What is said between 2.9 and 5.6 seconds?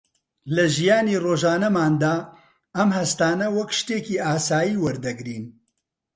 هەستانە وەک شتێکی ئاسایی وەردەگرین